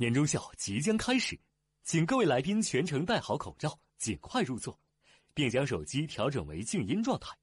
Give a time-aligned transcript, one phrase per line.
[0.00, 1.36] 年终秀即将开始，
[1.82, 4.78] 请各位来宾全程戴好口罩，尽快入座，
[5.34, 7.36] 并将手机调整为静音状态。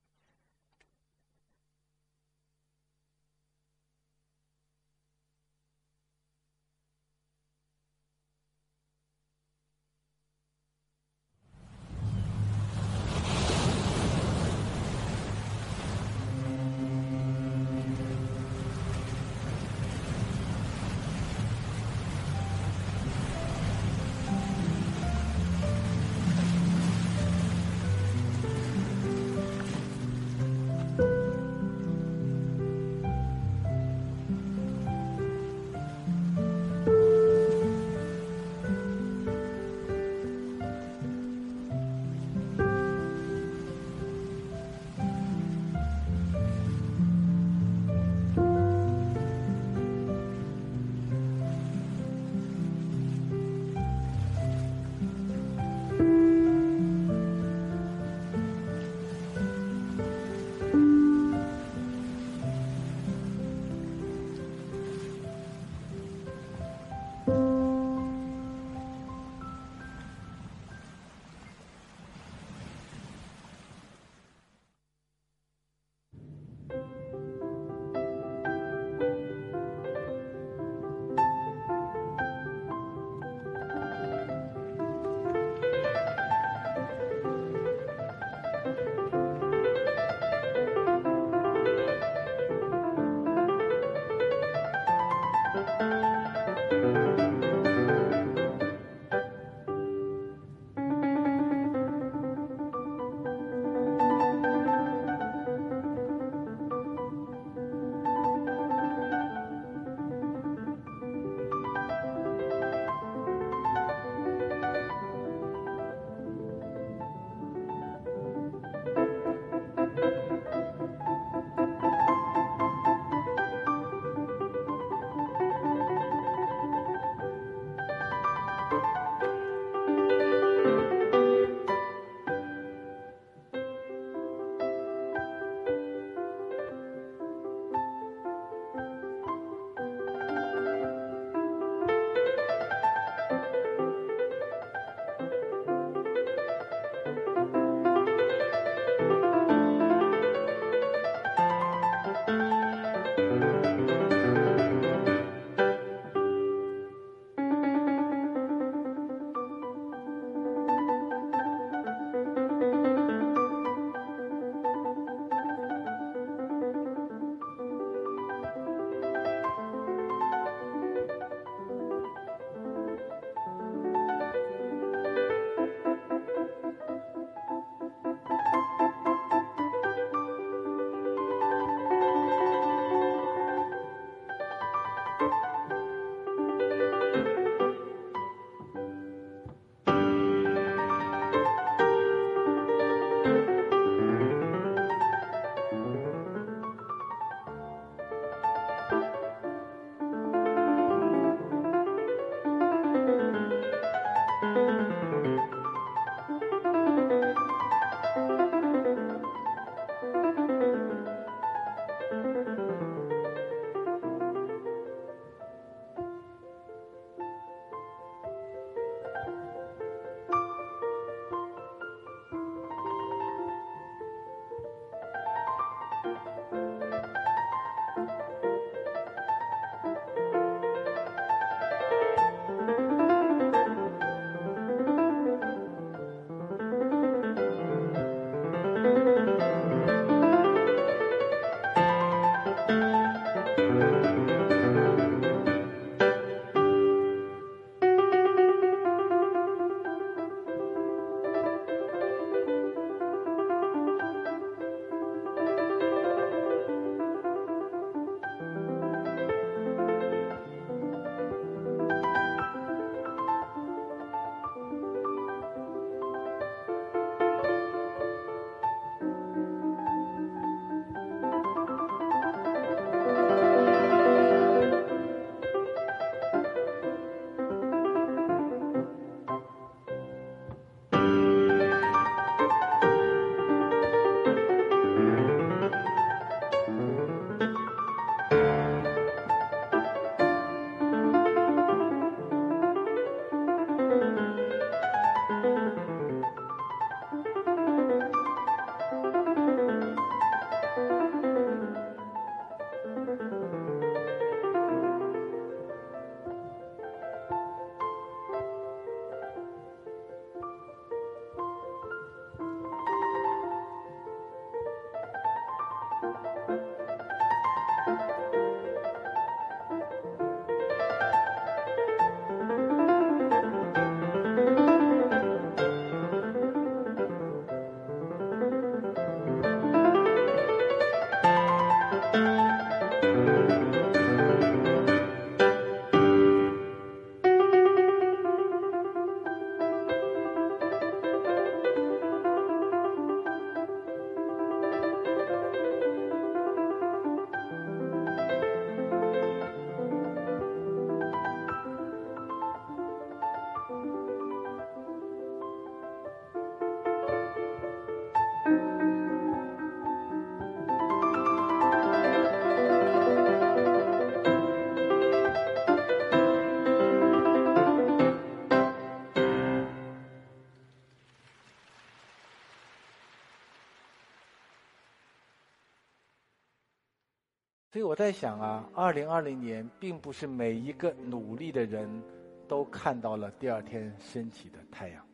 [377.75, 382.01] 所以我在想啊，二零二零年并不是每一个努力的人
[382.47, 385.05] 都看到了第二天升起的太阳。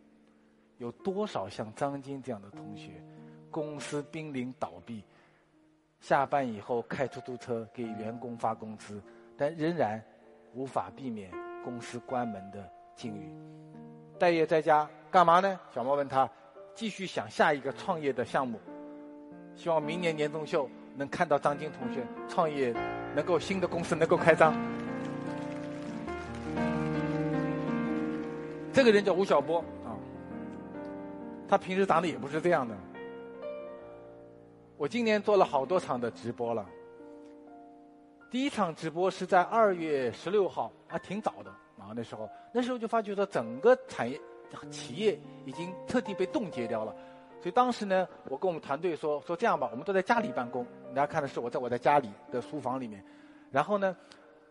[0.77, 3.03] 有多少像张晶这样的同学，
[3.49, 5.03] 公司濒临倒闭，
[6.01, 9.01] 下班以后开出租车给员工发工资，
[9.35, 9.99] 但仍然
[10.53, 11.31] 无法避免
[11.63, 13.33] 公司关门的境遇。
[14.19, 15.59] 待业在家干嘛呢？
[15.73, 16.29] 小猫问他，
[16.75, 18.59] 继续想下一个创业的项目，
[19.55, 20.69] 希望明年年终秀。
[20.95, 22.73] 能看到张晶同学创业，
[23.15, 24.53] 能够新的公司能够开张。
[28.73, 29.95] 这个人叫吴晓波啊，
[31.47, 32.75] 他平时长得也不是这样的。
[34.77, 36.65] 我今年做了好多场的直播了。
[38.31, 41.91] 第一场直播是在二月十六号，还挺早的啊。
[41.93, 44.19] 那时候，那时候就发觉说，整个产业
[44.69, 46.95] 企业已经彻底被冻结掉了。
[47.41, 50.63] 所以当时呢，我跟我们团队说说这样吧，我们都在家里办公。
[50.93, 53.03] 大家看的是我在我在家里的书房里面，
[53.49, 53.95] 然后呢，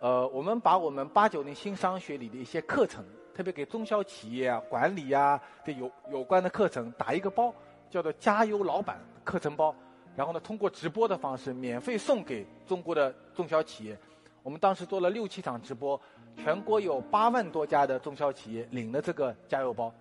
[0.01, 7.55] 呃，我们把我们八九年新商学里的一些课程，特别给中小企业啊、管理啊的有有关的课程打一个包，
[7.89, 9.73] 叫做“加油老板”课程包。
[10.17, 13.97] 然后呢，通过直播的方式免费送给中国的中小企业。
[14.43, 15.99] 我们当时做了六七场直播，
[16.37, 19.93] 全国有八万多家的中小企业领了这个加油包。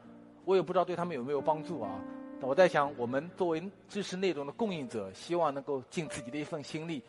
[0.43, 1.91] 我也不知道对他们有没有帮助啊。
[2.41, 7.03] 我在想，我们作为知识内容的供应者，希望能够尽自己的一份心力。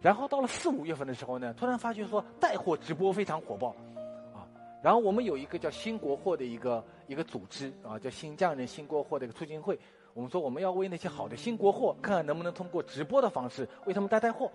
[0.00, 3.68] 然后到了四五月份的时候呢，突然发觉说带货直播非常火爆，
[4.34, 4.48] 啊，
[4.82, 9.78] 然后我们有一个叫新国货的一个一个组织啊，叫新疆人新国货的一个促进会。
[10.14, 14.50] 我们说我们要为那些好的新国货，看看能不能通过直播的方式为他们带带货。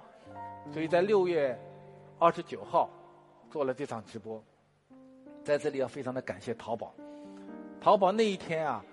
[0.74, 1.58] 所以在六月
[2.18, 2.90] 二十九号
[3.52, 4.44] 做了这场直播，
[5.44, 6.94] 在这里要非常的感谢淘宝，
[7.80, 8.84] 淘宝那一天啊。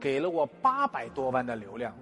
[0.00, 1.94] 给了我八百多万的流量，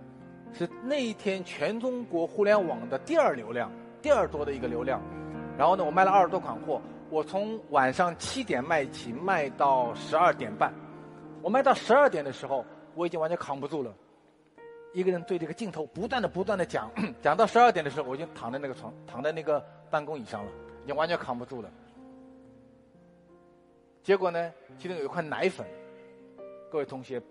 [0.53, 5.01] 是那一天全中国互联网的第二流量，第二多的一个流量。
[5.57, 6.81] 然后呢，我卖了二十多款货，
[7.11, 10.73] 我从晚上七点卖起，卖到十二点半。
[11.43, 13.95] 我卖到十二点的时候，我已经完全扛不住了。
[14.93, 16.91] 一个人对这个镜头不断的、不断的讲，
[17.23, 20.51] 讲到十二点的时候，我已经躺在那个床，躺在那个办公椅上了，
[20.83, 21.71] 已经完全扛不住了。
[24.03, 25.67] 结果呢，其中有一块奶粉，
[26.71, 27.23] 各位同学。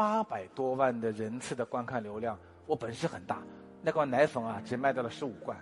[0.00, 3.42] 八百多万的人次的观看流量，我本事很大，
[3.82, 5.54] 那罐奶粉啊，只卖到了十五罐，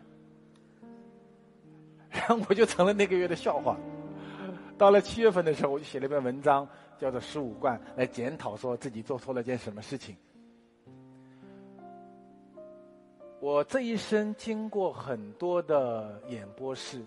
[2.08, 3.76] 然后我就成了那个月的笑话。
[4.78, 6.64] 到了七月份的时候，我就写了一篇文章，
[7.00, 10.16] 叫做《十五罐》，来检讨说自己做错了件什么事情。
[13.40, 17.04] 我这一生经过很多的演播室，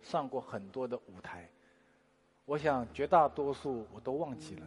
[0.00, 1.46] 上过很多的舞台，
[2.46, 4.66] 我想绝大多数我都忘记了。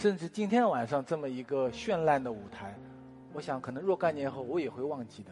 [0.00, 2.74] 甚至今天晚上这么一个绚烂的舞台，
[3.34, 5.30] 我想可能若干年后我也会忘记的。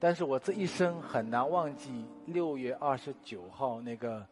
[0.00, 4.26] 但是我这一生很难忘记六月二十九号那个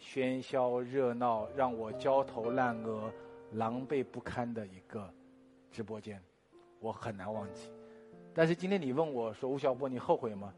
[0.00, 3.12] 喧嚣热闹、让我焦头烂额、
[3.52, 5.06] 狼狈不堪的一个
[5.70, 6.18] 直播间，
[6.80, 7.70] 我很难忘记。
[8.32, 10.54] 但是今天你问我说吴晓波，你后悔吗？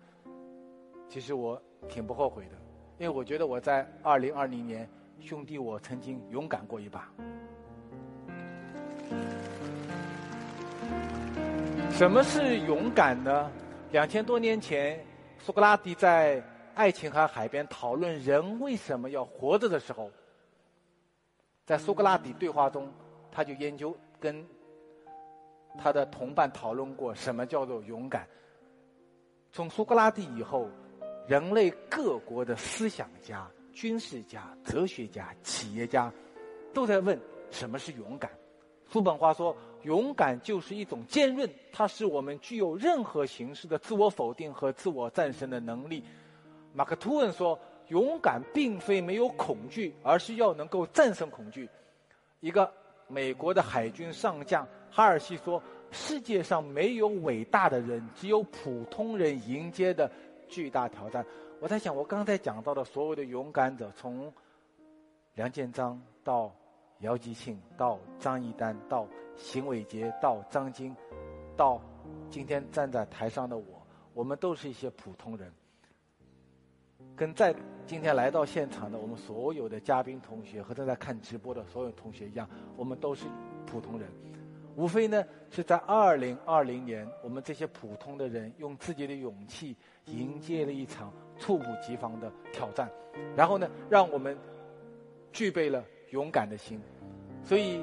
[1.09, 2.55] 其实我挺不后悔的，
[2.99, 4.89] 因为我觉得我在二零二零年，
[5.19, 7.13] 兄弟我曾经勇敢过一把。
[11.97, 13.49] 什么是勇敢呢？
[13.93, 15.01] 两千多年前，
[15.39, 16.43] 苏格拉底在
[16.75, 20.11] 爱琴海海边讨论人为什么要活着的时候，
[21.65, 22.93] 在苏格拉底对话中，
[23.31, 24.45] 他就研究跟
[25.79, 28.27] 他的同伴讨论过什么叫做勇敢。
[29.53, 30.69] 从苏格拉底以后，
[31.29, 36.13] 人类各国的思想家、军事家、哲学家、企业家
[36.73, 37.17] 都在问
[37.53, 38.29] 什么是勇敢。
[38.95, 39.57] 叔本华说。
[39.83, 46.03] 勇敢就是一种坚韧，它是我们具有任何形式的自我否定和自我战胜的能力。
[46.73, 47.59] 马克吐温说，
[47.89, 51.69] 勇敢并非没有恐惧，而是要能够战胜恐惧。
[52.41, 52.73] 一个
[53.09, 60.11] 美国的海军上将哈尔西说，世界上没有伟大的人，只有普通人迎接的
[60.49, 61.23] 巨大挑战。
[61.61, 64.33] 我在想，我刚才讲到的所有的勇敢者，从
[65.35, 66.51] 梁建章到
[67.05, 69.07] 姚吉庆，到张一丹，到。
[69.37, 70.95] 邢伟杰到张晶，
[71.57, 71.83] 到
[72.31, 75.53] 今天站在台上的我，我们都是一些普通人，
[77.17, 77.53] 跟在
[77.85, 83.27] 今天来到现场的我们所有的嘉宾同学和正在看直播的所有同学一样，我们都是
[83.67, 84.09] 普通人。
[84.77, 92.89] 无非呢是在二零二零年，我们这些普通的人用自己的勇气迎接了一场猝不及防的挑战，
[93.35, 94.39] 然后呢，让我们
[95.33, 96.81] 具备了勇敢的心，
[97.45, 97.83] 所以。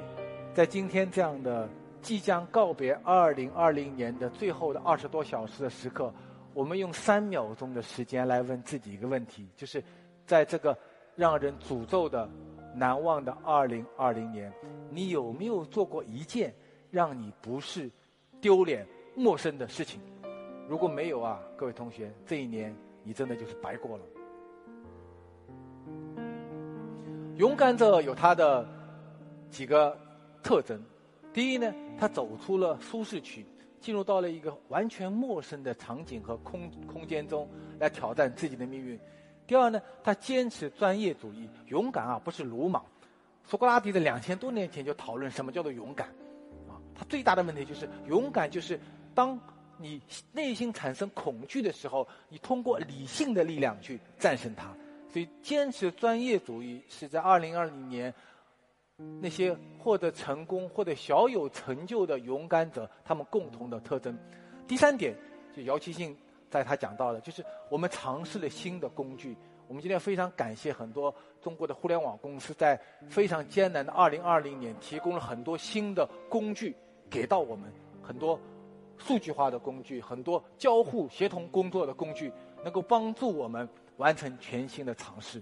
[0.53, 1.69] 在今天这样的
[2.01, 6.13] 即将告别二零二零年的最后的二十多小时的时刻，
[6.53, 9.81] 我们用三秒钟的时间来问自己一个问题，就是
[10.25, 10.77] 在这个
[11.15, 12.29] 让人诅咒的、
[12.75, 14.51] 难忘的二零二零年，
[14.89, 16.53] 你有没有做过一件
[16.89, 17.89] 让你不是
[18.41, 20.01] 丢脸、陌生的事情？
[20.67, 22.75] 如果没有啊，各位同学，这一年
[23.05, 24.03] 你真的就是白过了。
[27.37, 28.67] 勇敢者有他的
[29.51, 29.95] 几个
[30.41, 30.81] 特征，
[31.31, 33.45] 第一呢，他走出了舒适区。
[33.81, 38.99] 进入到了一个完全陌生的场景和空空间中，来挑战自己的命运。
[39.47, 42.85] 第二呢，他坚持专业主义，勇敢啊，不是鲁莽。
[43.43, 46.07] 苏格拉底在两千多年前就讨论什么叫做勇敢，
[46.69, 48.79] 啊，他最大的问题就是勇敢就是
[49.15, 49.39] 当
[49.79, 49.99] 你
[50.31, 54.71] 内心产生恐惧的时候，你通过理性的力量去战胜它。
[55.11, 58.13] 所以，坚持专业主义是在二零二零年。
[59.21, 64.17] 那些获得成功或者小有成就的勇敢者，他们共同的特征。
[64.67, 65.15] 第三点，
[65.55, 66.17] 就姚奇信
[66.49, 69.35] 在他讲到的，就是我们尝试了新的工具。
[69.67, 72.77] 我们今天非常感谢很多中国的互联网公司在
[73.07, 76.75] 非常艰难的二零二零年提供了很多新的工具
[77.09, 78.37] 给到我们，很多
[78.97, 82.31] 数据化的工具，很多交互协同工作的工具，
[82.63, 85.41] 能够帮助我们完成全新的尝试。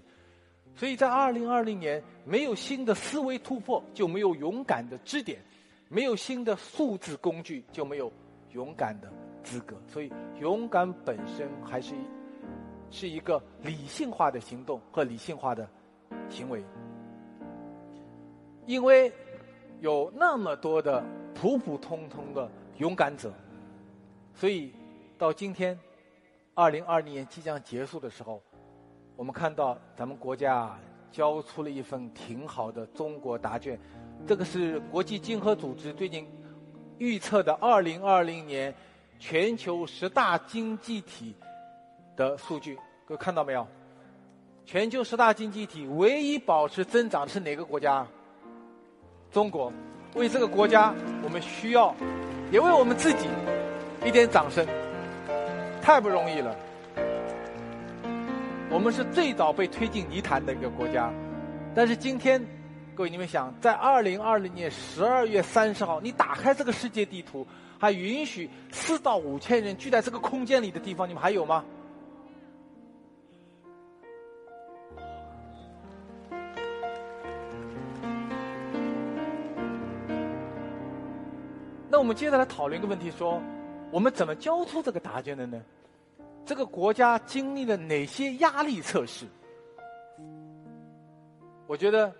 [0.80, 5.38] 所以在二零二零年，没有新的思维突破，就没有勇敢的支点；
[5.90, 8.10] 没有新的数字工具，就没有
[8.52, 9.76] 勇敢的资格。
[9.86, 10.10] 所以，
[10.40, 11.94] 勇敢本身还是
[12.90, 15.68] 是一个理性化的行动和理性化的
[16.30, 16.64] 行为。
[18.64, 19.12] 因为
[19.80, 23.30] 有那么多的普普通通的勇敢者，
[24.32, 24.72] 所以
[25.18, 25.78] 到今天，
[26.54, 28.42] 二零二零年即将结束的时候。
[29.20, 30.74] 我们看到咱们国家
[31.12, 33.78] 交出了一份挺好的中国答卷，
[34.26, 36.26] 这个是国际经合组织最近
[36.96, 38.74] 预测的2020年
[39.18, 41.36] 全球十大经济体
[42.16, 43.66] 的数据，各位看到没有？
[44.64, 48.06] 全球十大经济体唯一保持增长的是哪个国家？
[49.30, 49.70] 中国。
[50.14, 51.94] 为这个国家，我们需要，
[52.50, 53.28] 也为我们自己
[54.02, 54.66] 一点掌声，
[55.82, 56.56] 太不容易了。
[58.72, 61.12] 我们是最早被推进泥潭的一个国家，
[61.74, 62.40] 但是今天，
[62.94, 67.44] 各位你们想，在二零二零年十二月三十号，你打开这个世界地图，
[67.80, 71.64] 还允许四到五千人聚在这个空间里的地方，你们还有吗？
[81.88, 83.42] 那我们接着来讨论一个问题：说，
[83.90, 85.60] 我们怎么交出这个答卷的呢？
[86.50, 89.24] 这个国家经历了哪些压力测试？
[91.68, 92.12] 我觉得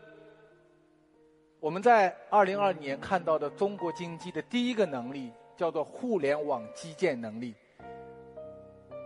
[1.58, 7.52] 我们在二零二年看到的中国经济的第一个能力叫做互联网基建能力。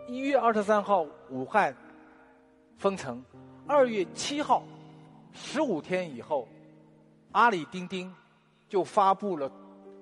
[0.06, 1.74] 一月二十三号武汉
[2.76, 3.24] 封城，
[3.66, 4.62] 二月七号
[5.32, 6.46] 十五天以后，
[7.32, 8.14] 阿里钉钉
[8.68, 9.50] 就发布了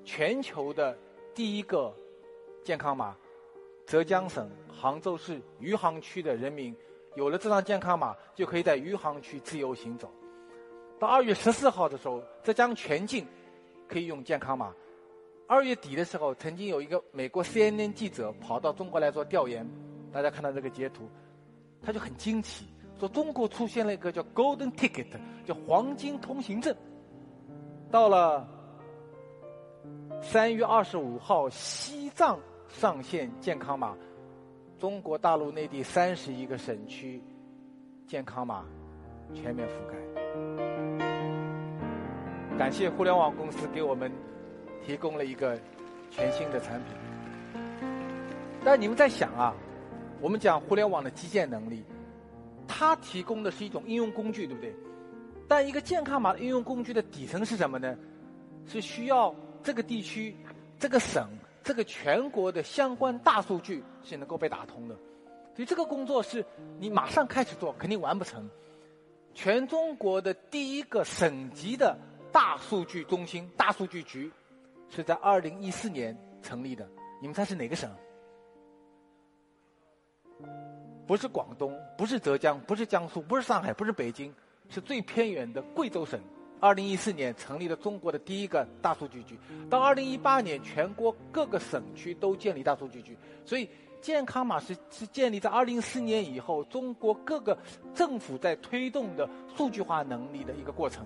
[0.05, 0.99] 全球的
[1.33, 1.95] 第一个
[2.65, 3.17] 健康码。
[3.93, 6.75] 浙江省杭州市余杭区的人民
[7.15, 10.11] 有了这张健康码，就可以在余杭区自由行走。
[10.99, 13.27] 到二月十四号的时候，浙江全境
[13.87, 14.73] 可以用健康码。
[15.47, 19.69] 二月底的时候，曾经有一个美国 CNN 记者跑到中国来做调研，
[20.11, 21.07] 大家看到这个截图，
[21.83, 22.69] 他就很惊奇，
[22.99, 25.09] 说中国出现了一个叫 Golden Ticket，
[25.45, 26.75] 叫黄金通行证。
[27.91, 28.49] 到了
[30.23, 32.41] 三月二十五号，西藏。
[32.73, 33.95] 上线健康码，
[34.79, 37.23] 中国大陆内地三十一个省区
[38.07, 38.65] 健康码
[39.35, 39.95] 全面覆盖。
[42.59, 44.11] 感谢互联网公司给我们
[44.85, 45.57] 提供了一个
[46.11, 46.97] 全新的产品。
[48.65, 49.55] 但你们在想啊，
[50.21, 51.85] 我们讲互联网的基建能力，
[52.67, 54.75] 它提供的是一种应用工具，对不对？
[55.47, 57.97] 但一个健康码的应用工具的底层是什么呢？
[58.67, 60.35] 是需要这个地区、
[60.79, 61.29] 这个省。
[61.63, 64.95] 这个全国的相关大数据是能够被打通的，
[65.55, 66.45] 所以这个工作是
[66.79, 68.49] 你马上开始做肯定完不成。
[69.35, 71.97] 全中国的第一个省级的
[72.31, 74.31] 大数据中心、大数据局
[74.91, 76.87] 是在二零一四年成立的。
[77.21, 77.91] 你们猜是哪个省？
[81.07, 84.35] 不是广东，不是浙江，不是江苏，不是上海，不是北京，
[84.69, 86.21] 是最偏远的贵州省。
[86.63, 89.37] 二零一四年成立了中国的第一个大数据局，
[89.69, 93.19] 到二零一八年，全国各个省区都建立大数据局。
[93.45, 93.69] 所以，
[94.01, 97.59] 健康码是是建立在二零一四年以后，中国各个
[97.93, 101.05] 政府在推动的数据化能力的一个过程。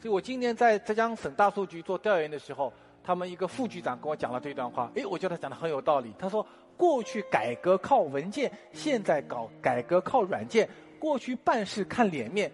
[0.00, 6.14] 所以我今年在浙江省大数据做调研的时候，他们一个副局长跟我讲了这段话，诶，我觉得他讲的很有道理。
[6.18, 6.46] 他说，
[6.78, 10.66] 过去改革靠文件，现在搞改革靠软件。
[10.96, 12.50] 过去办事看脸面，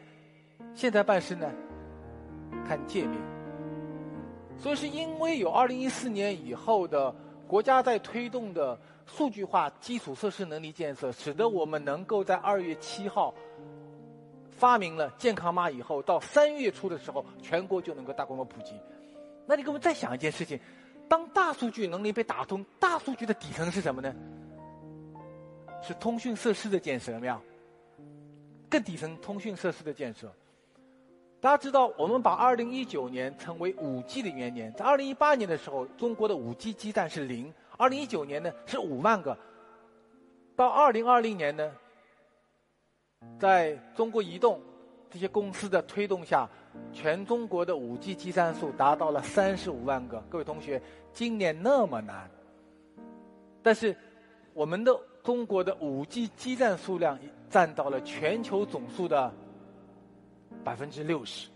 [0.74, 1.50] 现在办事呢
[2.66, 3.18] 看界面。
[4.58, 7.14] 所以是因为有二零一四年以后的
[7.46, 13.34] 国家在推动的数据化基础设施能力建设，使得我们能够在二月七号
[14.50, 18.74] 发明了健康码以后，到三月初的时候，全国就能够大规模普及。
[19.46, 20.60] 那你给我们再想一件事情：
[21.08, 24.14] 当大数据能力被打通，大数据的底层是什么呢？
[25.82, 27.40] 是通讯设施的建设，有没有？
[28.68, 30.30] 更底层通讯设施的建设，
[31.40, 34.70] 大家知道，我们把二零一九年称为五 G 的元年。
[34.74, 39.34] 在二零一八年的时候，中国的五 G 基站是零；二零一九年呢是五万个。
[40.54, 41.72] 到二零二零年呢，
[43.38, 44.60] 在中国移动
[45.08, 46.46] 这些公司的推动下，
[46.92, 50.22] 全中国的五 G 基站数达到了三十五万个。
[50.28, 52.30] 各位同学，今年那么难，
[53.62, 53.96] 但是
[54.52, 57.18] 我们的中国的五 G 基站数量。
[57.50, 59.34] 占到了全球总数的
[60.64, 61.48] 百分之六十。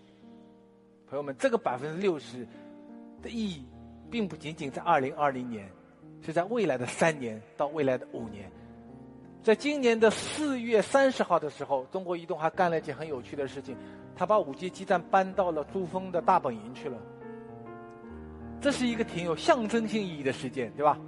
[1.06, 2.46] 朋友们，这个百分之六十
[3.22, 3.64] 的意义，
[4.10, 5.70] 并不仅仅在二零二零年，
[6.22, 8.50] 是在未来的三年到未来的五年。
[9.42, 13.76] 在今年的四月三十号的时候，中国移动还干了一件很有趣的事情，
[14.16, 16.98] 他把五 G 基站搬到了珠峰的大本营去了。
[18.60, 20.98] 这是一个挺有象征性意义的事件，对吧？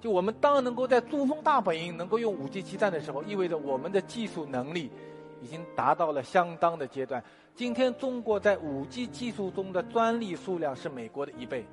[0.00, 4.88] 就我们当能够在珠峰大本营能够用五 G 基站的时候，意味着我们的技术能力
[5.42, 7.22] 已经达到了相当的阶段。
[7.54, 11.66] 今天中国在五 G 技术中的专利数量是美国的一倍，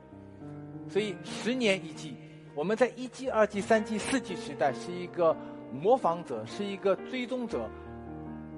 [0.89, 2.15] 所以十年一季，
[2.55, 5.36] 我们在一 G、二 G、三 G、四 G 时代是一个
[5.71, 7.69] 模仿者，是一个追踪者，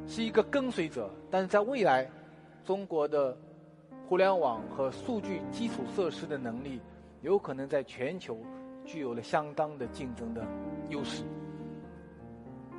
[0.07, 1.09] 是一个跟随者。
[1.29, 2.09] 但是在未来，
[2.65, 3.37] 中国的
[4.07, 6.81] 互联网和数据基础设施的能力
[7.21, 8.37] 有可能在全球。
[8.83, 10.43] 具有了相当的竞争的
[10.89, 11.23] 优势。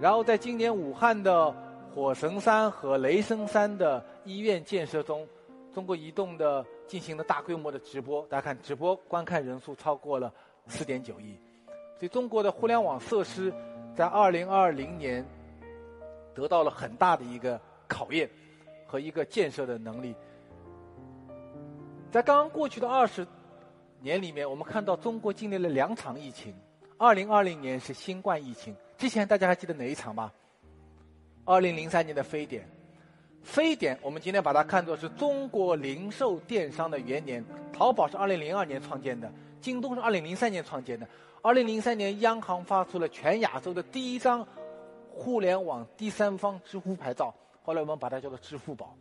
[0.01, 1.55] 然后，在今年武汉的
[1.95, 5.27] 火神山和雷神山的医院建设中，
[5.75, 8.27] 中国移动的进行了大规模的直播。
[8.29, 10.33] 大家看，直播观看人数超过了
[10.67, 11.39] 四点九亿。
[11.99, 13.53] 所以，中国的互联网设施
[13.95, 15.25] 在二零二零年
[16.35, 18.29] 得到了很大的一个考验
[18.87, 20.15] 和一个建设的能力。
[22.11, 23.27] 在刚刚过去的二十。
[24.05, 26.53] 年里面，我们看到中国经历了两场疫情。
[26.99, 30.33] 二零二零年是新冠疫情，之前大家还记得哪一场吗？
[31.45, 32.69] 二零零三年的非典。
[33.43, 37.45] 非典，我们今天把它看作是中国零售电商的元年。
[37.73, 41.07] 淘宝是二零零二年创建的，京东是二零零三年创建的。
[41.43, 44.47] 二零零三年，央行发出了全亚洲的第一张
[45.11, 48.97] 互联网第三方支付牌照，后来我们把它叫做支付宝。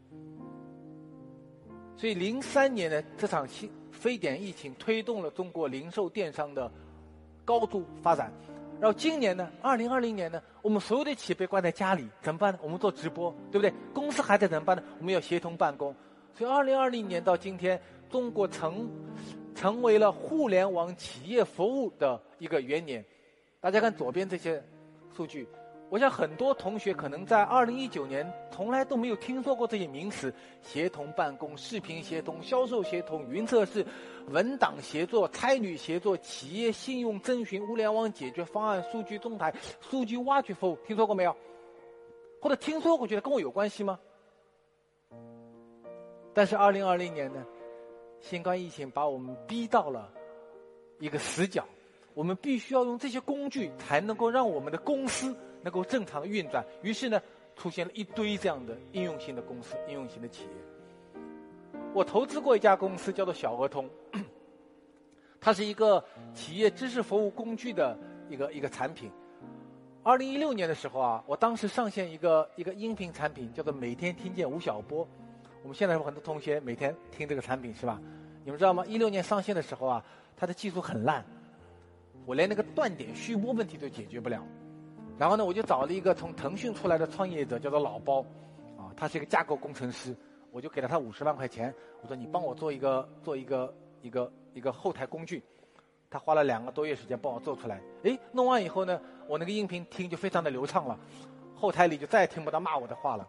[1.95, 3.69] 所以零三年的这场新。
[3.91, 6.71] 非典疫情推动了中国零售电商的
[7.45, 8.31] 高度发展，
[8.81, 12.59] 然后今年呢，二零二零年呢，我们所有的企业被关在家里，怎么办呢？
[12.63, 13.71] 我们做直播，对不对？
[13.93, 14.81] 公司还在怎么办呢？
[14.97, 15.95] 我们要协同办公。
[16.33, 18.89] 所以二零二零年到今天，中国成
[19.53, 23.05] 成为了互联网企业服务的一个元年。
[23.59, 24.59] 大家看左边这些
[25.15, 25.47] 数据。
[25.91, 33.85] 我想很多同学可能在二零一九年从来都没有听说过这些名词：协同办公、视频协同、销售协同、云测试、
[34.27, 41.35] 文档协作、差旅协作、企业信用征询、物联网解决方案、数据中台、数据挖掘服务，听说过没有？
[42.41, 43.99] 或者听说过，觉得跟我有关系吗？
[46.33, 47.45] 但是二零二零年呢，
[48.19, 50.11] 新冠疫情把我们逼到了
[50.99, 51.65] 一个死角，
[52.13, 55.35] 我们必须要用这些工具才能够让我们的公司。
[55.63, 57.21] 能够正常的运转，于是呢，
[57.55, 60.49] 出现了一堆这样的应用型的公司、应用型的企业。
[61.93, 63.89] 我投资过一家公司，叫做小鹅通，
[65.41, 67.97] 它是一个企业知识服务工具的
[68.29, 69.11] 一个一个产品。
[70.01, 75.05] 二零一六年的时候啊，我当时上线一个一个音频产品，叫做每天听见吴晓波。
[75.63, 78.01] 我们现在有很多同学每天听这个产品是吧？
[78.43, 78.85] 你们知道吗？
[78.87, 80.03] 一六年上线的时候啊，
[80.37, 81.23] 它的技术很烂，
[82.25, 84.41] 我连那个断点续播问题都解决不了。
[85.19, 88.21] 然后呢，我就找了一个从腾讯出来的创业者，叫做老包，
[88.77, 90.15] 啊，他是一个架构工程师，
[90.51, 95.41] 我就给了他五十万块钱，我说你帮我做一个做一个一个一个后台工具，
[96.09, 100.99] 他花了两个多月时间帮我做出来，哎，弄完以后呢，我那个音频听就非常的流畅了，
[101.55, 103.27] 后台里就再也听不到骂我的话了。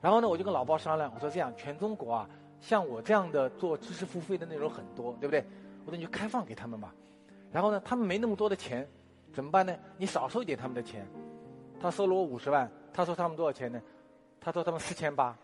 [0.00, 2.30] 然后呢，我就跟老包商量，我说这样，全中国啊，
[2.60, 5.44] 像我这样的做知识付费的内容很多，对不对？
[5.84, 6.94] 我说你就开放给他们吧。
[7.52, 8.88] 然后呢，他们没那么多的钱。
[9.30, 9.76] 怎么办呢？
[9.98, 11.06] 你少收一点他们的钱，
[11.78, 13.80] 他收了我五十万，他说他们多少钱呢？
[14.40, 15.36] 他说他们四千八，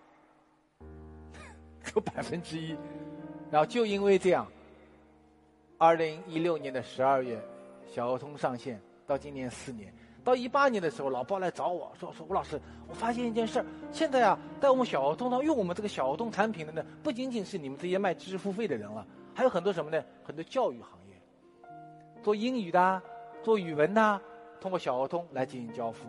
[1.94, 2.76] 有百分之一。
[3.50, 4.46] 然后就因为这样，
[5.78, 7.40] 二零一六年的十二月，
[7.86, 9.92] 小鹅通上线，到今年四年。
[10.24, 20.02] 到一八年的时候，老包来找我说：“说吴老师，我发现一件事儿，现在啊，在我们小儿童上用我们这个小儿童产品的呢，不仅仅是你们这些卖知识付费的人了，还有很多什么呢？
[20.22, 21.20] 很多教育行业，
[22.22, 23.02] 做英语的，
[23.42, 24.20] 做语文的，
[24.62, 26.06] 通过小儿童来进行交付。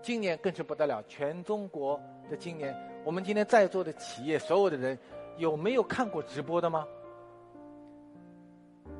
[0.00, 4.98] 今年更是不得了，全中国的今年，我们今天在座的企业所有的人，
[5.36, 6.86] 有没有看过直播的吗？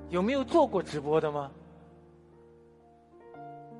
[0.08, 1.50] 有没有做过直播的吗？”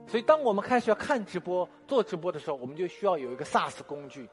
[0.07, 4.29] 所以，当我们开始要看直播、做直播的时候，我们就需要有一个 SaaS 工具。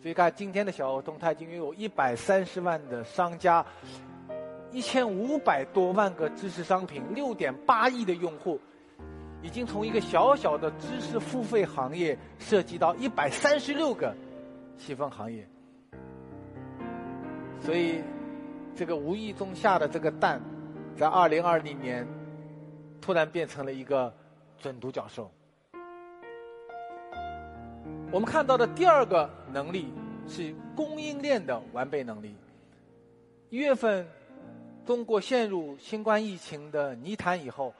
[0.00, 3.64] 所以，看今天的小儿童，他已经拥有一百三十万的商家，
[4.70, 8.58] 一千五百多万个知识商品，六点八亿的用户，
[9.42, 14.14] 已经从一个小小的知识付费行业，涉及到一百三十六个
[14.76, 15.46] 细分行业。
[17.60, 18.02] 所以，
[18.74, 20.40] 这个无意中下的这个蛋，
[20.96, 22.06] 在二零二零年，
[23.00, 24.12] 突然变成了一个。
[24.56, 25.30] 准独角兽。
[28.10, 29.92] 我们看到的第二个能力
[30.26, 32.34] 是供应链的完备能力。
[33.50, 34.06] 一月份，
[34.86, 37.74] 中国陷入新冠疫情的泥潭以后，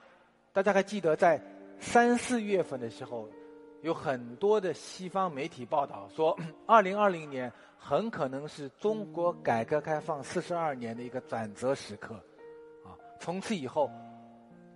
[0.53, 1.41] 大家还记得在
[1.79, 3.27] 三四月份的时候，
[3.85, 12.15] 有很多的西方媒体报道说，二零二零年很可能是中国改革开放四十二年的一个转折时刻，
[12.83, 13.87] 啊，从此以后，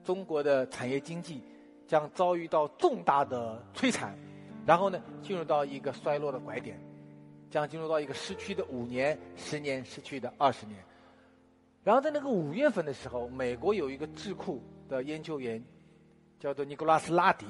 [0.03, 1.43] 中国的产业经济。
[1.87, 4.15] 将遭遇到重大的摧残，
[4.63, 6.79] 然后呢，进入到一个衰落的拐点，
[7.49, 10.85] 将进入到一个失去的五年、十年、失去的二十年。
[11.83, 15.59] 然后在那个五月份的时候，美国有一个智库的研究员，
[16.39, 17.47] 叫做尼古拉斯·拉迪，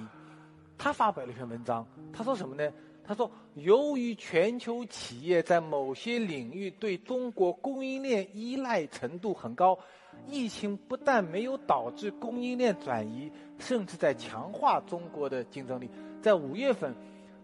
[0.79, 1.85] 他发表了一篇文章。
[2.11, 2.71] 他说什么呢？
[3.03, 9.77] 他说，由于全球企业在某些领域对中国供应链依赖程度很高。
[10.27, 15.89] 疫情不但没有导致供应链转移，甚至在强化中国的竞争力。
[16.21, 16.93] 在五月份，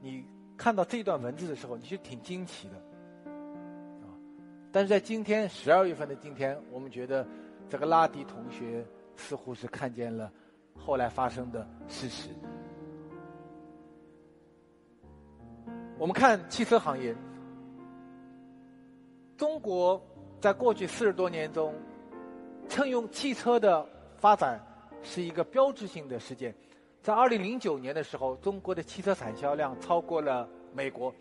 [0.01, 0.23] 你
[0.57, 2.75] 看到这段文字的时候，你是挺惊奇的，
[4.05, 4.11] 啊！
[4.71, 7.25] 但是在今天十二月份的今天，我们觉得
[7.69, 10.31] 这个拉迪同学似乎是看见了
[10.77, 12.29] 后来发生的事实。
[15.97, 17.15] 我们看汽车行业，
[19.37, 20.01] 中国
[20.41, 21.73] 在过去四十多年中。
[22.67, 24.59] 乘用汽车的发展
[25.03, 26.53] 是一个标志性的事件，
[26.99, 31.13] 在二零零九年的时候，中国的汽车产销量超过了美国，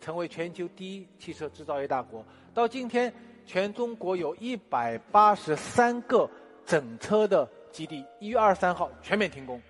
[0.00, 2.24] 成为全球第一汽车制造业大国。
[2.52, 3.14] 到今天，
[3.46, 6.28] 全中国有一百八十三个
[6.66, 9.62] 整车的基地，一月二十三号全面停工。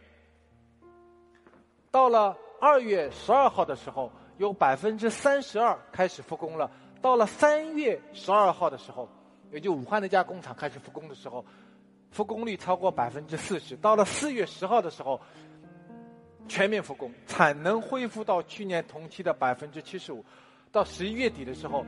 [1.90, 6.70] 到了二月十二号的时候，有百分之三十二开始复工了。
[7.02, 9.08] 到了三月十二号的时候。
[9.50, 11.42] 也就武汉那家工厂开始复工的时候，
[12.10, 13.74] 复工率超过百分之四十。
[13.78, 15.18] 到了四月十号的时候，
[16.46, 20.22] 全面复工，产能恢复到去年同期的百分之七十五。
[20.70, 21.82] 到十一月底的时候，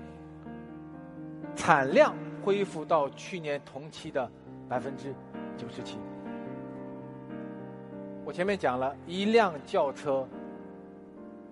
[1.54, 4.30] 产量恢复到去年同期的
[4.66, 5.14] 百分之
[5.58, 5.98] 九十七。
[8.24, 10.26] 我前面讲了一辆轿车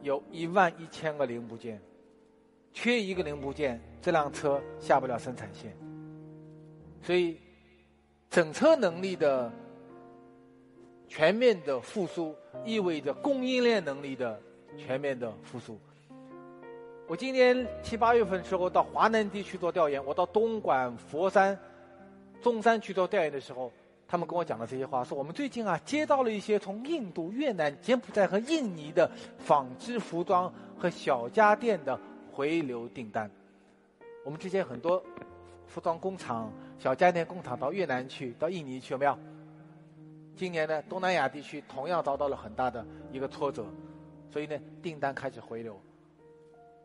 [0.02, 1.80] 有一万一千个零部件，
[2.72, 5.76] 缺一个零部件，这辆车下不了生产线。
[7.02, 7.38] 所以，
[8.30, 9.52] 整车能力的
[11.08, 12.34] 全面的复苏，
[12.64, 14.40] 意味着供应链能力的
[14.76, 15.78] 全面的复苏。
[17.06, 21.58] 我今年七八月份时候到华南地区做调研，我到东莞、佛山、
[22.42, 23.72] 中山去做调研的时候，
[24.08, 32.00] 他们跟我讲了这些话，说我们最近啊接到了一些从印度、越南、柬埔寨和印尼的纺织服装和小家电的
[32.32, 33.30] 回流订单。
[34.24, 35.02] 我们之前很多
[35.66, 36.50] 服装工厂。
[36.78, 39.18] 小家电工厂到越南去，到印尼去有没有？
[40.36, 43.66] 今年呢，东南亚地区同样遭到了很大的一个挫折，
[44.30, 45.76] 所以呢，订单开始回流。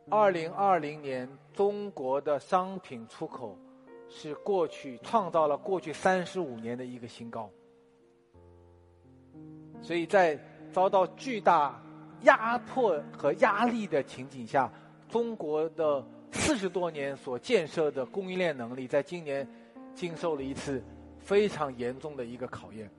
[0.09, 3.55] 二零二零年，中国的商品出口
[4.15, 7.49] 是过去创造了过去三十五年的一个新高，
[9.81, 10.39] 所以在
[10.71, 11.81] 遭到巨大
[12.21, 14.71] 压迫和压力的情景下，
[15.09, 19.47] 中国的四十多年所建设的供应链能力，在今年。
[19.95, 20.83] 经受了一次
[21.19, 22.89] 非常严重的一个考验。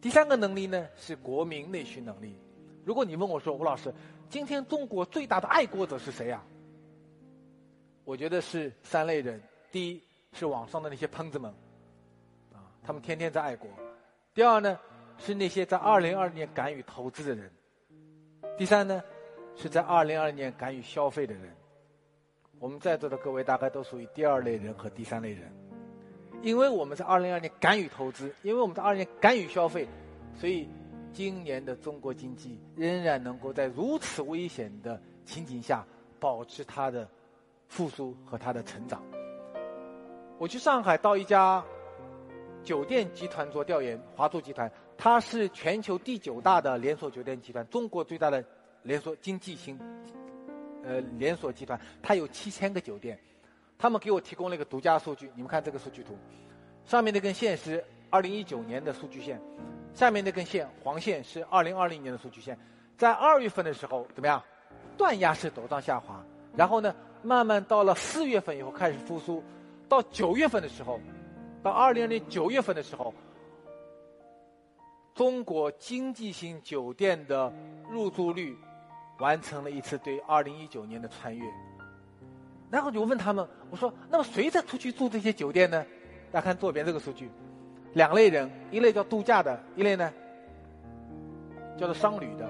[0.00, 2.38] 第三个能力呢是国民内需能力。
[2.84, 3.92] 如果你问我说吴老师，
[4.30, 6.40] 今天中国最大的爱国者是谁呀？
[8.06, 9.42] 我觉得是三类人：
[9.72, 10.00] 第一
[10.32, 11.52] 是网上的那些喷子们，
[12.52, 13.68] 啊，他们天天在爱国；
[14.32, 14.78] 第二呢
[15.18, 17.50] 是那些在二零二零年敢于投资的人；
[18.56, 19.02] 第三呢
[19.56, 21.52] 是在二零二零年敢于消费的人。
[22.60, 25.52] 我们在座的各位大概都属于第二类人和第三类人，
[26.42, 29.88] 因为我们在二零二年敢于投资，因为我们在二年敢于消费，
[30.36, 30.68] 所以
[31.12, 35.84] 今年的中国经济仍然能够在如此危险的情景下
[36.20, 37.10] 保持它的
[37.68, 39.02] 复苏和它的成长。
[40.38, 41.64] 我去上海到一家
[42.62, 48.44] 酒店集团做调研，华住集团，它是全球第九大的连锁酒店集团，中国最大的
[48.82, 49.78] 连锁经济型
[50.84, 53.18] 呃连锁集团，它有七千个酒店。
[53.78, 56.16] 他们给我提供了一个独家数据，你们看这个数据图，
[56.86, 59.38] 上面那根线是二零一九年的数据线，
[59.92, 62.58] 下面那根线黄线是二零二零年的数据线，
[62.96, 64.42] 在二月份的时候怎么样？
[64.96, 66.24] 断崖式陡涨下滑，
[66.56, 66.94] 然后呢，
[67.26, 69.42] 慢慢到了四月份以后开始复苏，
[69.88, 71.00] 到九月份的时候，
[71.60, 73.12] 到二零零九月份的时候，
[75.12, 77.52] 中国经济型酒店的
[77.90, 78.56] 入住率
[79.18, 81.44] 完成了一次对二零一九年的穿越。
[82.70, 85.84] 然后就问他们，我说：“那么谁在出去住这些酒店呢？”
[86.30, 87.28] 大家看左边这个数据，
[87.94, 90.12] 两类人，一类叫度假的，一类呢
[91.76, 92.48] 叫做商旅的。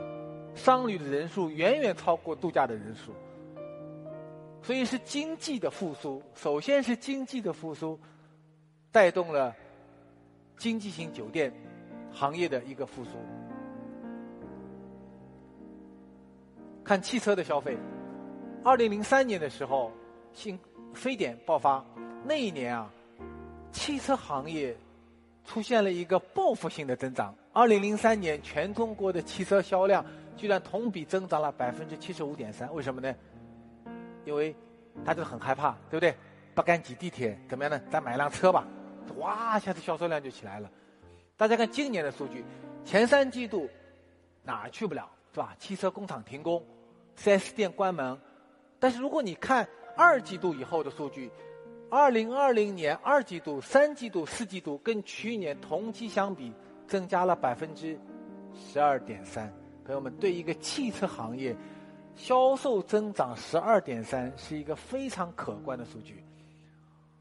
[0.54, 3.12] 商旅的人数远远超过度假的人数，
[4.62, 6.22] 所以是经济的复苏。
[6.34, 7.98] 首先是经济的复苏，
[8.90, 9.54] 带动了
[10.56, 11.52] 经济型酒店
[12.12, 13.10] 行业的一个复苏。
[16.84, 17.76] 看汽车的消费，
[18.64, 19.92] 二零零三年的时候。
[20.32, 20.58] 新
[20.92, 21.82] 非典爆发
[22.22, 22.92] 那一年啊，
[23.72, 24.76] 汽车行业
[25.46, 27.34] 出现了一个报复性的增长。
[27.54, 30.04] 二零零三年，全中国的汽车销量
[30.36, 32.70] 居然同比增长了百分之七十五点三。
[32.74, 33.14] 为什么呢？
[34.26, 34.54] 因为
[35.04, 36.14] 大家都很害怕，对不对？
[36.54, 37.80] 不敢挤地铁，怎么样呢？
[37.90, 38.66] 咱买一辆车吧，
[39.16, 40.70] 哇，一下子销售量就起来了。
[41.36, 42.44] 大家看今年的数据，
[42.84, 43.68] 前三季度
[44.42, 45.54] 哪儿去不了，是吧？
[45.58, 46.62] 汽车工厂停工
[47.16, 48.18] ，4S 店关门。
[48.78, 51.30] 但是如果你看，二季度以后的数据，
[51.90, 56.52] 二零二零年二季度、三季度、四季度跟去年同期相比，
[56.88, 57.98] 增加了百分之
[58.54, 59.52] 十二点三。
[59.84, 61.54] 朋友们，对一个汽车行业，
[62.16, 66.24] 销售增长十二点三是一个非常可观的数据。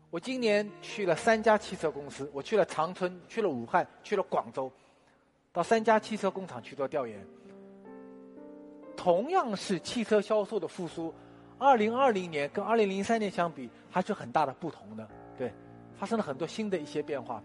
[0.09, 4.71] 我今年去了三家汽车公司，我去了长春、去了武汉、去了广州，
[5.51, 7.23] 到三家汽车工厂去做调研。
[8.95, 11.13] 同样是汽车销售的复苏。
[11.57, 15.53] 二零二零年跟二零零三年相比，还是很大的不同的，对，
[15.95, 17.41] 发生了很多新的一些变化。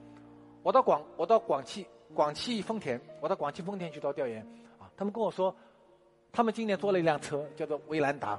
[0.63, 4.41] 我到广，我到广汽，广汽丰田，我到广汽丰田去做调研，
[4.81, 5.55] 啊，他们跟我说，
[6.33, 8.39] 他们今年做了一辆车，叫做威兰达，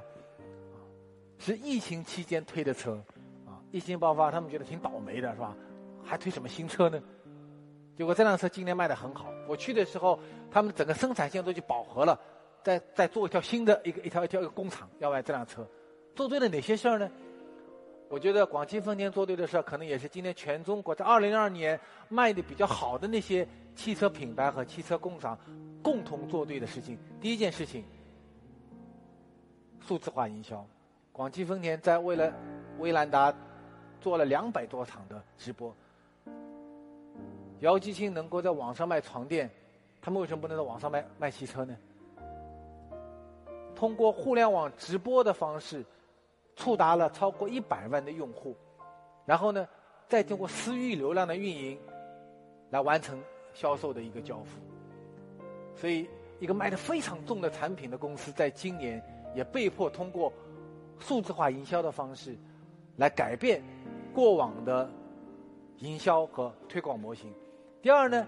[1.38, 2.92] 是疫情期间推的车，
[3.46, 5.54] 啊，疫情爆发，他们觉得挺倒霉的，是吧？
[6.02, 7.00] 还推什么新车呢？
[7.96, 9.26] 结果这辆车今年卖的很好。
[9.46, 10.18] 我去的时候，
[10.50, 12.18] 他们整个生产线都已经饱和了。
[12.62, 15.66] 再再做一条新的一个一条一条一个工厂要卖这辆车，
[16.14, 17.10] 做对了哪些事儿呢？
[18.12, 25.38] 我觉得广汽丰田做对的事儿，可能也是今天全中国在二零二二年卖的比较好的那些汽车品牌和汽车工厂
[25.82, 26.98] 共同做对的事情。
[27.22, 27.82] 第一件事情，
[29.80, 30.62] 数字化营销。
[31.10, 32.30] 广汽丰田在为了
[32.78, 33.34] 威兰达
[33.98, 35.74] 做了两百多场的直播。
[37.60, 39.50] 姚继青能够在网上卖床垫，
[40.02, 41.74] 他们为什么不能在网上卖卖汽车呢？
[43.74, 45.82] 通过互联网直播的方式，
[46.56, 48.56] 触达了超过一百万的用户，
[49.24, 49.66] 然后呢，
[50.08, 51.78] 再通过私域流量的运营，
[52.70, 53.18] 来完成
[53.54, 54.60] 销售的一个交付。
[55.74, 59.02] 所以，一个卖的非常重的产品的公司，在今年
[59.34, 60.32] 也被迫通过
[60.98, 62.36] 数字化营销的方式，
[62.96, 63.62] 来改变
[64.14, 64.88] 过往的
[65.78, 67.32] 营销和推广模型。
[67.80, 68.26] 第二呢，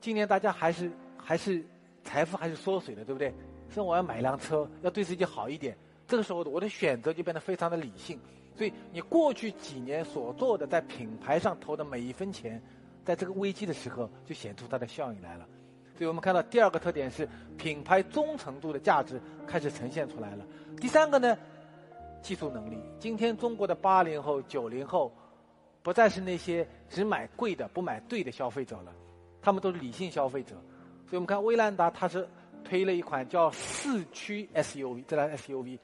[0.00, 1.62] 今年大家还是还是
[2.02, 3.32] 财富还是缩水的，对不对？
[3.68, 5.76] 说我要买一辆车，要对自己好一点。
[6.12, 8.20] 这个时候，我的选择就变得非常的理性。
[8.54, 12.62] 所以，你过去几年所做的在品牌上投的每一分钱，
[13.02, 15.48] 在这个危机的时候就显出它的效应来了。
[15.96, 20.46] 所以我们看到第二个特点是品牌忠诚度的价值开始呈现出来了。
[20.78, 21.34] 第三个呢，
[22.20, 22.76] 技术能力。
[22.98, 25.10] 今天中国的八零后、九零后，
[25.82, 28.92] 不再是那些只买贵的不买对的消费者了，
[29.40, 30.50] 他们都是理性消费者。
[31.06, 32.28] 所以我们看威兰达，它是。
[32.64, 35.76] 推了一款叫四驱 SUV，这辆 SUV，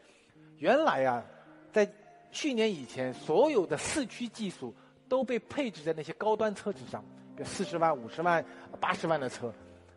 [0.58, 1.24] 原来啊，
[1.72, 1.90] 在
[2.30, 4.74] 去年以前，所有的四驱技术
[5.08, 7.02] 都被配置在那些高端车子上，
[7.34, 8.44] 比如四十万、五十万、
[8.80, 9.52] 八十万的车。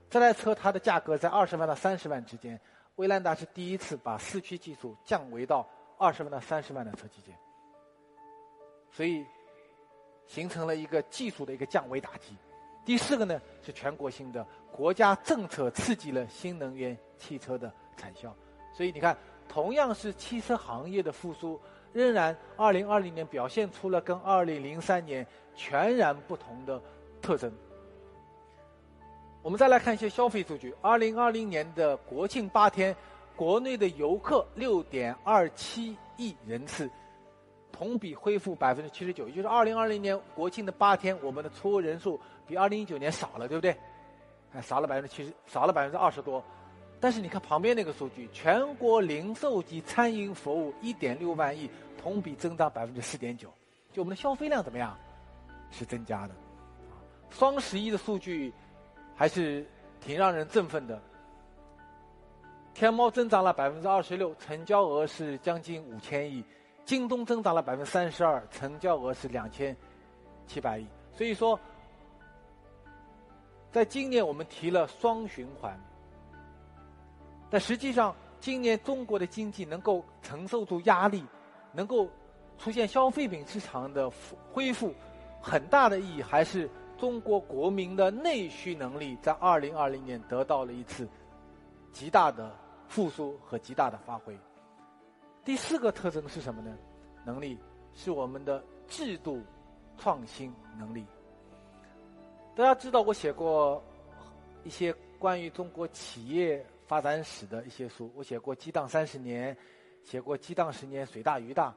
[0.10, 2.60] 这台车它的价格在二十万到三十万之间。
[2.98, 7.36] 威兰达是第一次把四驱技术降维到二十万到三十万的车之间，
[8.92, 9.26] 所以
[10.28, 12.36] 形成了一个技术的一个降维打击。
[12.86, 14.46] 第四个呢是全国性的。
[14.72, 18.34] 国家政策刺激了新能源汽车的产销，
[18.74, 19.18] 所以你看，
[19.52, 21.60] 同样是汽车行业的复苏，
[21.92, 26.82] 仍然二零二零年表现出了跟二零零三年全然不同的
[27.22, 27.52] 特征。
[29.42, 30.74] 我们再来看一些消费数据。
[30.82, 32.96] 二零二零年的国庆八天，
[33.36, 36.90] 国内的游客六点二七亿人次，
[37.74, 39.28] 同比恢复百分之七十九。
[39.28, 43.76] 也就是二零二零年国庆的八天，我们的出游人数比二零一九年少了，对不对？
[44.50, 46.42] 还少了百分之七十，少了百分之二十多。
[47.02, 51.70] 但是你看旁边那个数据，全国零售及餐饮服务一点六万亿，
[52.02, 53.52] 同比增长百分之四点九。
[53.92, 54.98] 就我们的消费量怎么样？
[55.70, 56.34] 是增加的。
[57.30, 58.54] 双十一的数据。
[59.14, 59.64] 还是
[60.00, 61.00] 挺让人振奋的。
[62.74, 66.44] 天猫增长了百分之二十六，成交额是将近五千亿；
[66.86, 69.78] 京东增长了百分之三十二，成交额是两千
[70.48, 70.88] 七百亿。
[71.14, 71.60] 所以说，
[73.72, 75.80] 在今年我们提了双循环，
[77.52, 81.24] 但实际上今年中国的经济能够承受住压力，
[81.72, 82.10] 能够
[82.58, 84.10] 出现消费品市场的
[84.52, 84.92] 恢复，
[85.40, 86.68] 很大的意义还是。
[86.98, 91.10] 中国国民的内需能力在二零二零年得到了一次
[91.92, 92.56] 极大的
[92.88, 94.38] 复苏和极大的发挥。
[95.44, 96.78] 第四个特征是什么呢？
[97.26, 97.58] 能力
[97.96, 99.42] 是我们的制度
[99.98, 101.04] 创新能力。
[102.56, 103.84] 大家知道，我写过
[104.64, 109.56] 一些关于中国企业发展史的一些书，我写过《激荡三十年》，
[110.04, 111.74] 写过《激荡十年》，水大鱼大。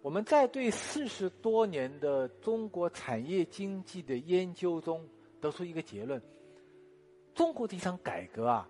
[0.00, 5.04] 我们在对四十多年的中国产业经济的研究中
[5.40, 6.22] 得出一个结论：
[7.34, 8.68] 中国这场改革啊，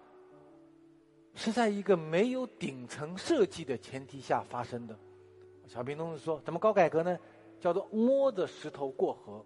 [1.34, 4.98] 是在一个没有顶层设计的前提下发生的。
[5.66, 7.18] 小平同志说：“怎么搞改革呢？
[7.60, 9.44] 叫做摸着石头过河，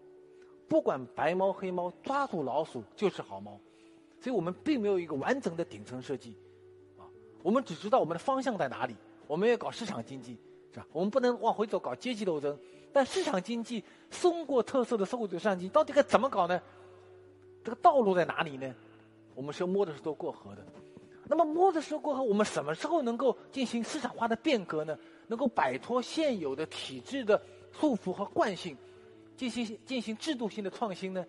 [0.69, 3.59] 不管白猫黑猫，抓住老鼠就是好猫。”
[4.23, 6.35] 所以我们并没有一个完整的顶层设计，
[6.97, 7.05] 啊，
[7.43, 8.95] 我们只知道我们的方向在哪里，
[9.27, 10.39] 我们要搞市场经济。
[10.75, 10.87] 是吧？
[10.91, 12.59] 我们不能往回走，搞阶级斗争。
[12.95, 16.59] 但市场经济、中国特色的社会主义市场经济到底该怎么搞呢？
[17.63, 18.75] 这个道路在哪里呢？
[19.35, 20.65] 我们是摸着石头过河的。
[21.25, 24.99] 那么摸着石头过河，我们什么时候能够进行市场化的变革呢？
[25.27, 27.39] 能够摆脱现有的体制的
[27.71, 28.75] 束缚和惯性，
[29.37, 31.23] 进行进行制度性的创新呢？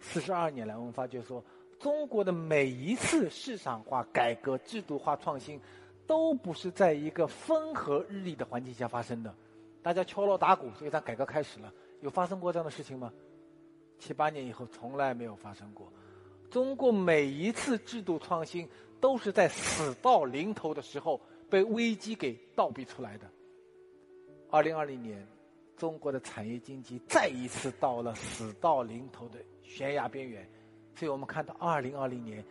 [0.00, 1.40] 四十二年来，我们发觉说，
[1.78, 5.60] 中国的每一次市场化改革、制度化创新。
[6.08, 9.34] 都不是在一个风和日丽的环境下发生的，
[9.82, 11.70] 大家敲锣打鼓，所以它改革开始了。
[12.00, 13.12] 有发生过这样的事情吗？
[13.98, 15.92] 七八年以后从来没有发生过。
[16.50, 18.66] 中国每一次制度创新
[18.98, 23.30] 都是在死到临头的时候被危机给倒逼出来的。
[24.48, 25.28] 二零二零年，
[25.76, 30.50] 中国的产业经济再一次到了死到临头的悬崖边缘，
[30.98, 32.44] 所以我们看到二零二零年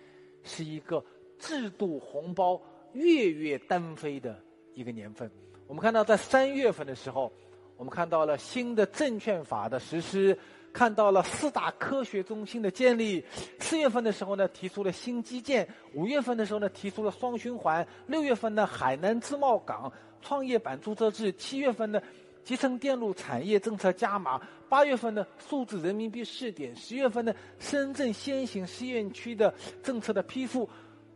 [0.43, 1.04] 是一个
[1.38, 2.62] 制度红包。
[2.93, 4.39] 月月单飞的
[4.74, 5.30] 一个年份，
[5.68, 7.32] 我们看到在三月份的时候，
[7.76, 10.36] 我们看到了新的证券法的实施，
[10.74, 13.24] 看到了四大科学中心的建立。
[13.60, 19.91] 四月份的时候呢，提出了新基建；五月份的时候呢，提出了双循环；六月份呢，海南自贸港
[20.22, 22.02] 创业板注册制；七月份呢，
[22.48, 24.39] 集成电路产业政策加码；
[24.70, 30.70] 八月份呢，数字人民币试点；十月份呢，深圳先行试验区的政策的批复。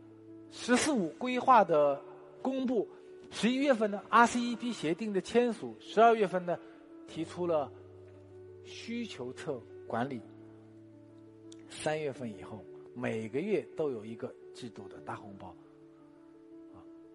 [0.52, 2.04] “十四五”规划的
[2.42, 2.86] 公布，
[3.30, 6.60] 十一月份呢，RCEP 协定的签署，十二月份呢，
[7.08, 7.72] 提出了
[8.66, 9.58] 需求侧
[9.88, 10.22] 管理。
[11.70, 12.62] 三月份以后，
[12.94, 15.56] 每个月都有一个制度的大红包。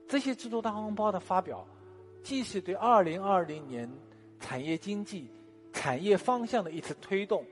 [0.09, 1.69] 这些制度大红包的发表，
[2.23, 3.87] 既是对二零二零年
[4.41, 5.29] 产业经济、
[5.73, 7.45] 产业方向的一次推动，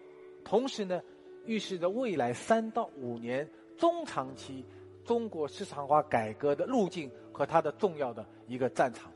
[0.45, 1.01] 同时呢，
[1.47, 4.65] 预示着未来三到五年中长期。
[5.05, 9.13] 中国市场化改革的路径和它的重要的一个战场，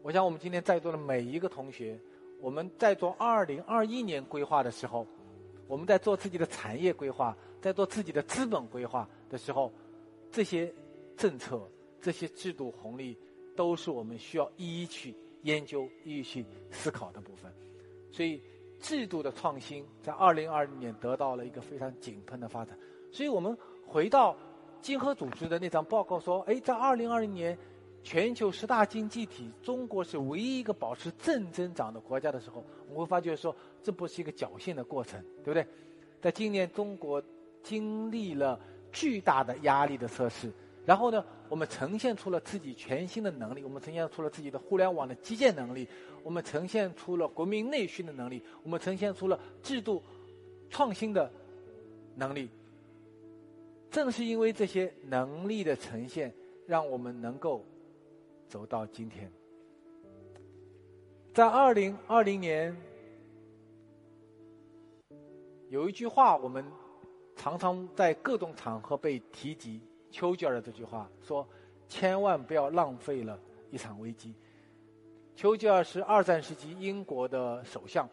[0.00, 2.00] 我想我们今天在座的每一个同学，
[2.40, 5.06] 我们在做二零二一年规划的时候，
[5.66, 9.70] 我们在做自己的产业规划，在做自己的资本规划的时候，
[10.32, 10.74] 这些
[11.14, 11.60] 政策、
[12.00, 13.14] 这些制度红利，
[13.54, 17.52] 都是我们需要一一去研究、一一去思考的部分。
[18.10, 18.42] 所以，
[18.80, 22.78] 制度的创新在二零二零年得到了一个非常井喷的发展。
[23.10, 24.36] 所以我们回到。
[24.80, 27.58] 经合组织的那张报告说：“哎，在二零二零年，
[28.04, 35.66] 全球十大经济体，中国是唯一一个保持正增长的国家的时候，我会发觉说，这不是一个侥幸的过程，对不对？
[36.20, 37.20] 在今年，中国
[37.60, 38.58] 经历了
[38.92, 40.52] 巨大的压力的测试，
[40.88, 45.86] 然后呢，我们呈现出了自己全新的能力，我们呈现出了自己的互联网的基建能力，
[46.22, 50.02] 我们呈现出了国民内需的能力，我们呈现出了制度
[50.70, 51.30] 创新的
[52.14, 52.48] 能力。”
[53.92, 56.32] 正是因为这些能力的呈现，
[56.66, 57.62] 让我们能够
[58.48, 59.30] 走到今天。
[61.34, 62.74] 在二零二零年，
[65.68, 66.64] 有一句话我们
[67.36, 71.46] 常常在各种场合被提及丘吉尔的这句话，说
[71.88, 73.38] 千万不要浪费了
[73.70, 74.34] 一场危机。
[75.36, 78.08] 丘吉尔是二战时期英国的首相。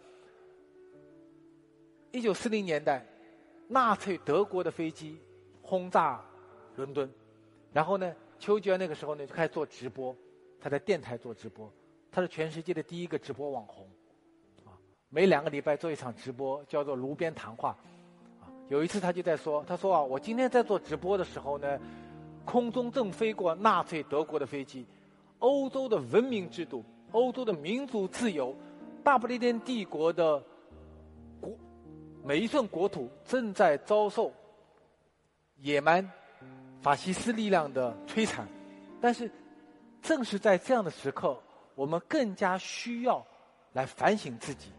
[2.12, 3.06] 一九四零年代，
[3.68, 5.20] 纳粹德国的飞机
[5.62, 6.24] 轰炸
[6.76, 7.10] 伦敦，
[7.74, 10.16] 然后呢，丘吉尔那个时候呢就开始做直播，
[10.62, 11.70] 他在电台做直播，
[12.12, 13.90] 他是全世界的第一个直播网红，
[14.64, 14.78] 啊，
[15.10, 17.78] 每两个礼拜做一场直播，叫做炉边谈话，
[18.68, 21.80] 有一次他就在说，他说啊，我今天在做直播的时候呢，
[22.44, 24.86] 空中正飞过纳粹德国的飞机，
[25.40, 28.56] 欧洲的文明制度，欧洲的民族自由，
[29.04, 30.44] 大不列颠帝国的
[31.40, 31.56] 国。
[32.24, 34.34] 每一寸国土正在遭受
[35.58, 36.10] 野蛮
[36.82, 38.48] 法西斯力量的摧残，
[39.00, 39.30] 但是
[40.02, 41.40] 正是在这样的时刻，
[41.76, 43.24] 我们更加需要
[43.74, 44.72] 来反省自己，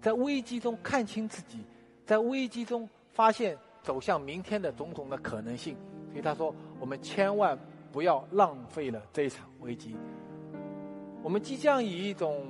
[0.00, 1.64] 在危机中看清自己，
[2.04, 2.88] 在危机中
[3.20, 5.76] 发现走向明天的种种的可能性。
[6.10, 7.58] 所以他说：“我们千万
[7.92, 9.94] 不要浪费了这一场危机。
[11.22, 12.46] 我们即将以一种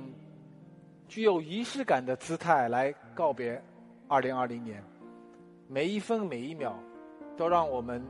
[1.09, 3.61] 具有仪式感的姿态来告别。”
[4.07, 4.81] 二零二零年，
[5.67, 6.73] 每一分每一秒，
[7.35, 8.01] 都让我们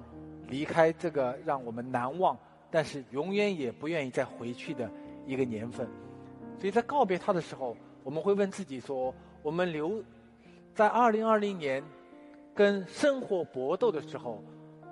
[0.47, 2.37] 离开这个让我们难忘，
[2.69, 4.87] 但是永远也不愿意再回去的
[5.25, 5.87] 一个年份。
[6.59, 10.03] 所以在告别他的时候，我们会问自己说：我们留
[10.75, 11.83] 在二零二零年
[12.53, 14.43] 跟生活搏斗的时候，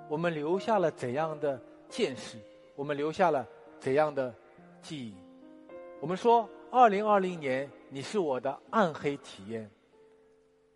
[0.08, 2.38] 我们留下了怎样的见识？
[2.76, 3.46] 我们留下了
[3.78, 4.34] 怎样的
[4.80, 5.14] 记忆？
[6.00, 9.70] 我们说，二零二零年，你是我的暗黑体验。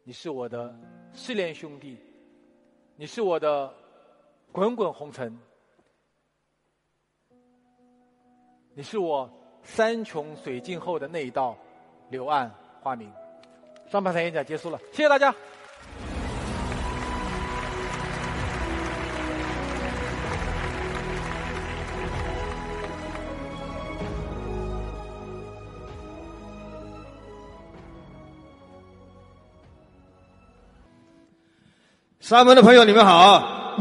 [0.07, 0.78] 你是我的
[1.14, 1.97] 失恋兄弟，
[2.95, 3.72] 你是我的
[4.53, 5.35] 滚滚红尘，
[8.74, 9.32] 你是我
[9.62, 11.57] 山穷水尽后的那一道
[12.11, 13.11] 柳暗花明。
[13.87, 15.35] 上半场演讲结束了，谢谢大家。
[32.25, 33.77] 厦门的朋友，你们好！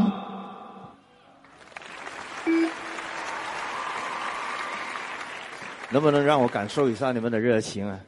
[5.88, 7.98] 能不能让我感受一下你们的热情啊？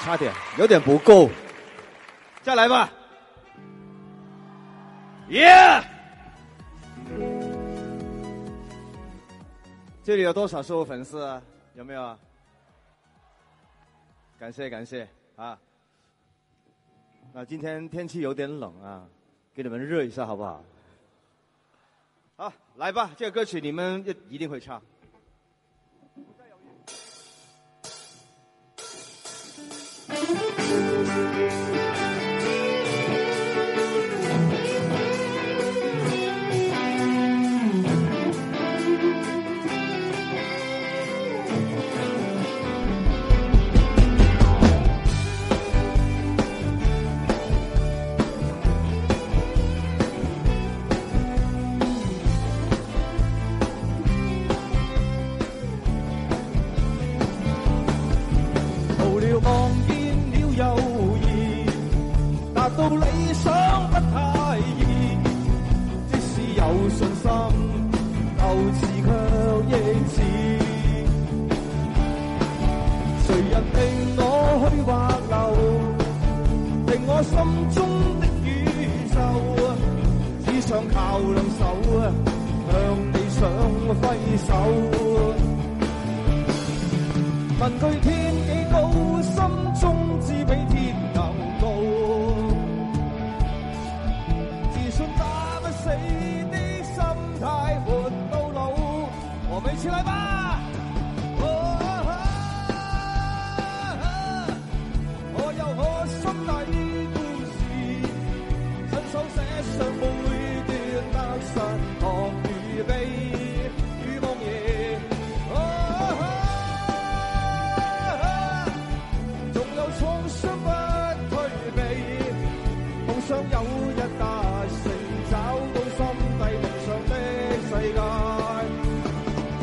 [0.00, 1.30] 差点，有点不够，
[2.42, 2.90] 再来吧！
[5.28, 5.80] 耶！
[10.02, 11.40] 这里有多少是我粉丝啊？
[11.74, 12.18] 有没有？
[14.36, 15.56] 感谢感谢啊！
[17.34, 19.06] 那，今天天气有点冷啊，
[19.54, 20.64] 给你们热一下好不好？
[22.36, 24.82] 好，来吧，这个歌曲你们一定会唱。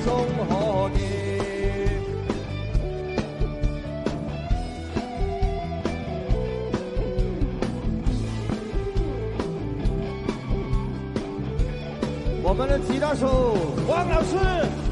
[0.06, 0.14] 中
[0.48, 1.00] 和地
[12.44, 14.85] 我们的吉他手汪老师。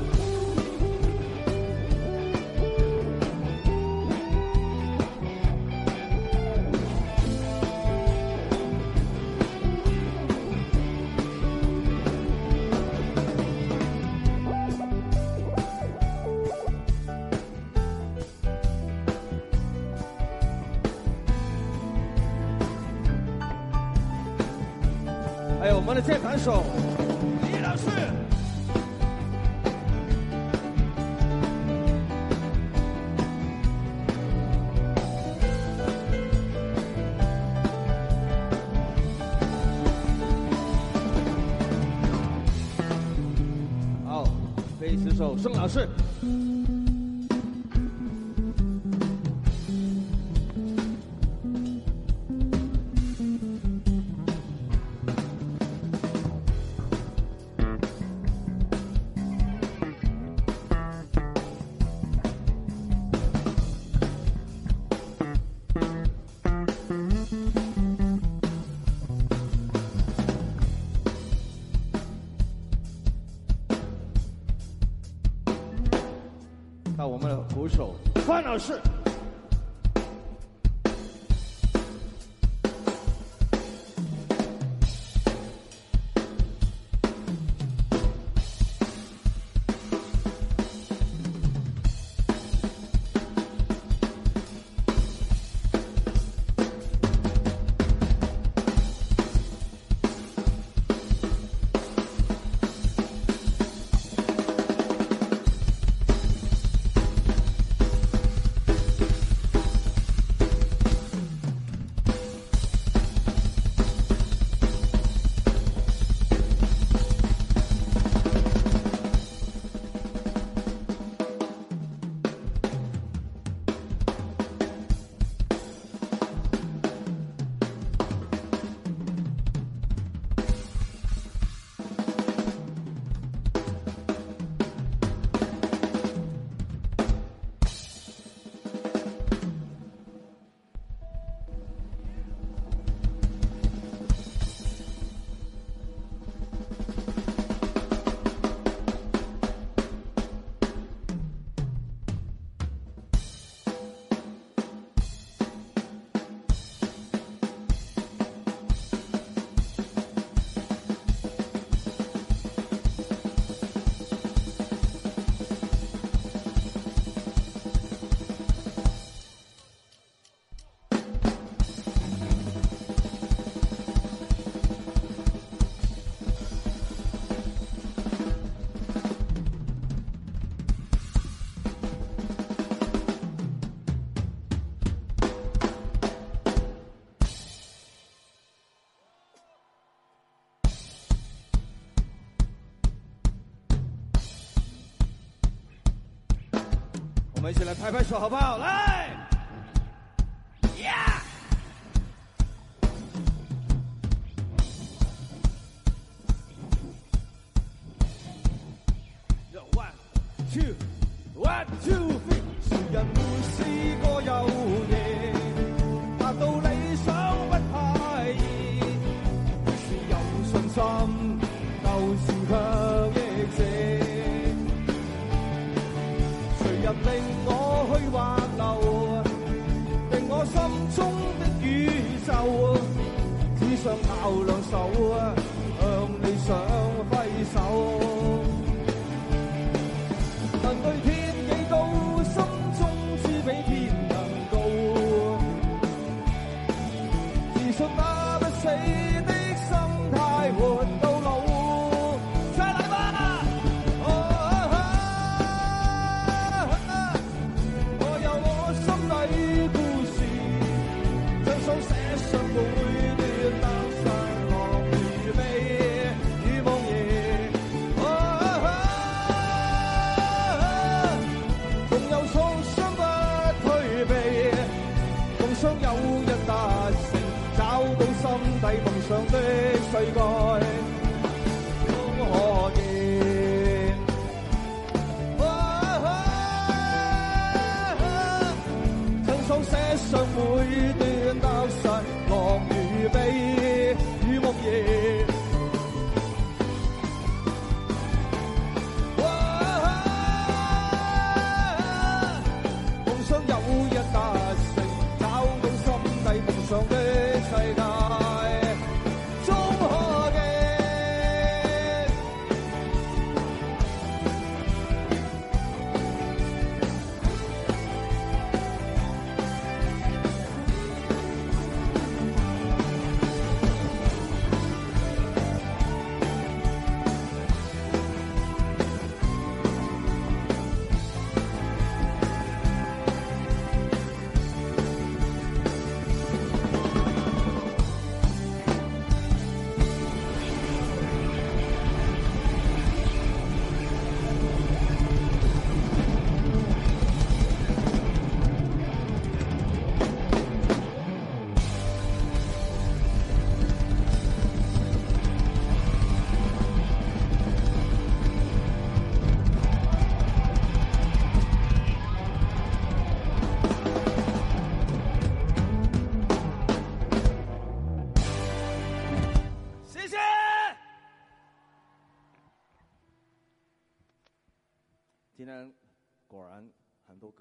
[197.44, 198.58] 我们一起来拍拍手好不好？
[198.58, 199.03] 来。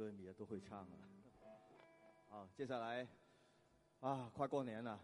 [0.02, 0.98] 歌迷都会唱了。
[2.28, 3.06] 好，接下来
[4.00, 4.98] 啊，快过年了，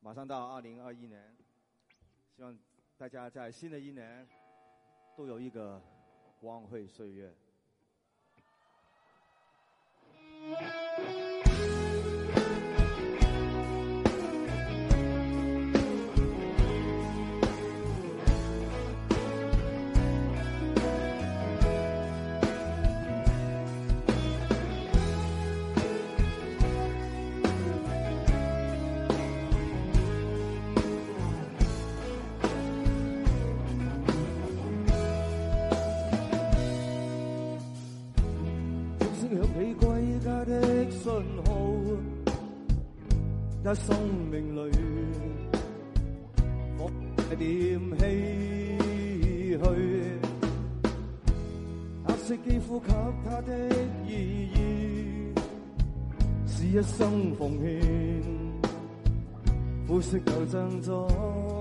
[0.00, 1.36] 马上到二零二一年，
[2.34, 2.58] 希望
[2.96, 4.28] 大家在新的一年
[5.16, 5.80] 都有一个
[6.40, 7.32] 光辉岁月。
[41.02, 41.10] 信
[41.44, 41.50] 号，
[43.64, 43.96] 一生
[44.30, 44.70] 命里
[46.78, 46.88] 火
[47.36, 47.40] 点
[47.98, 48.06] 唏
[49.58, 49.58] 嘘，
[52.04, 52.92] 黑色肌肤给
[53.24, 53.50] 他的
[54.06, 55.34] 意义，
[56.46, 57.82] 是一生奉献，
[59.88, 61.51] 灰色旧赠妆。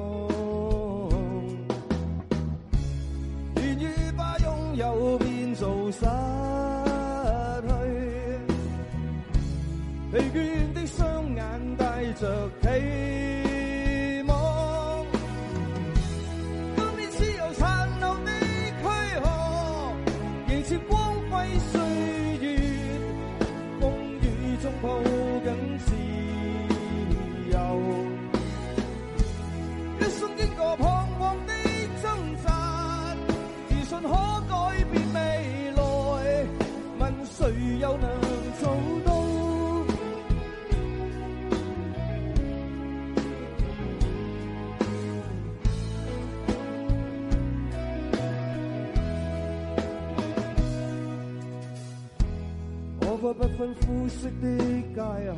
[53.22, 54.58] 過不分肤色的
[54.96, 55.00] 界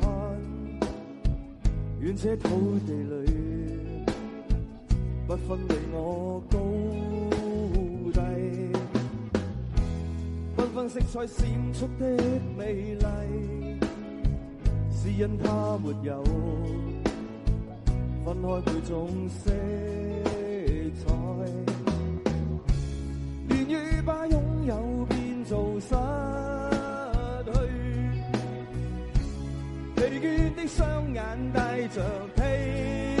[2.00, 4.04] 願這土地裏。
[5.26, 6.58] 不分你我高
[8.10, 8.20] 低，
[10.56, 12.16] 繽紛色彩閃出的
[12.56, 13.04] 美麗，
[14.90, 16.24] 是因它沒有
[18.24, 19.50] 分開每種色
[21.04, 21.04] 彩。
[23.50, 23.72] 願意
[24.06, 24.26] 把
[30.14, 32.00] 疲倦的双眼带着
[32.36, 33.13] 疲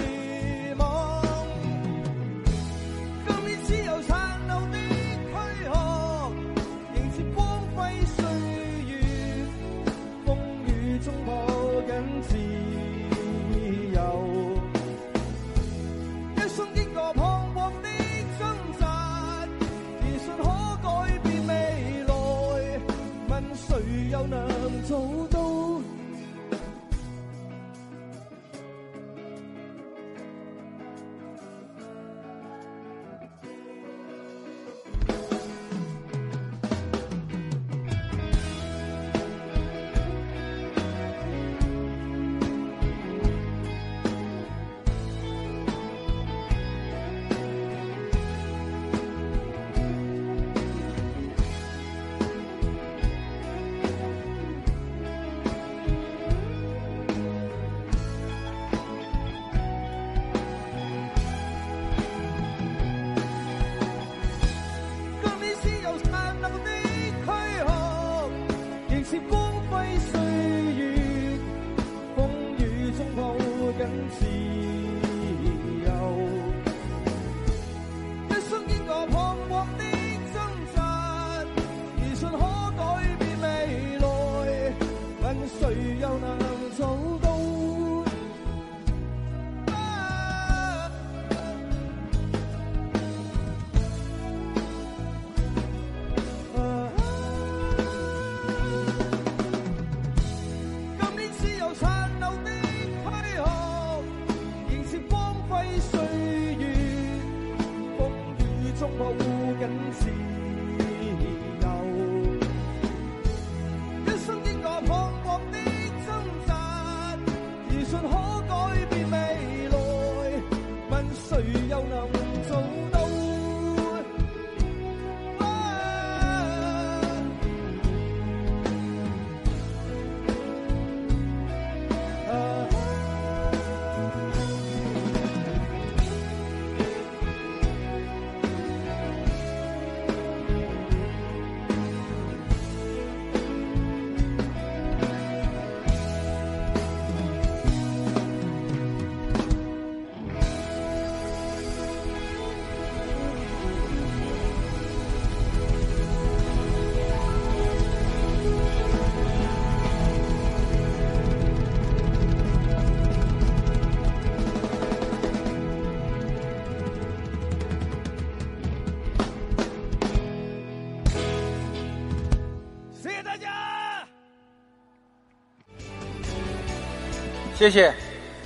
[177.56, 177.94] 谢谢，